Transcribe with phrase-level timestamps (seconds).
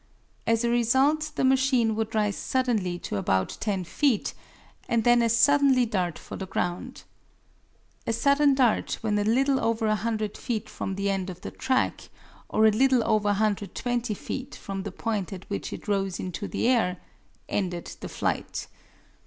[0.47, 4.33] As a result the machine would rise suddenly to about ten feet,
[4.89, 7.03] and then as suddenly dart for the ground.
[8.07, 11.51] A sudden dart when a little over a hundred feet from the end of the
[11.51, 12.09] track,
[12.49, 16.67] or a little over 120 feet from the point at which it rose into the
[16.67, 16.97] air,
[17.47, 18.65] ended the flight.